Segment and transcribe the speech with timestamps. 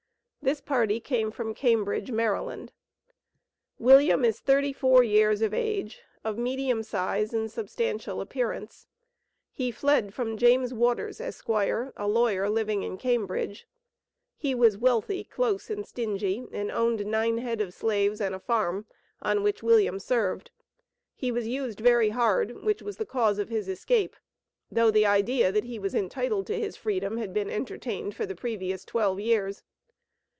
[0.43, 2.69] This party came from Cambridge, Md.
[3.77, 8.87] William is thirty four years of age, of medium size and substantial appearance.
[9.51, 13.67] He fled from James Waters, Esq., a lawyer, living in Cambridge.
[14.35, 18.87] He was "wealthy, close, and stingy," and owned nine head of slaves and a farm,
[19.21, 20.49] on which William served.
[21.13, 24.15] He was used very hard, which was the cause of his escape,
[24.71, 28.35] though the idea that he was entitled to his freedom had been entertained for the
[28.35, 29.61] previous twelve years.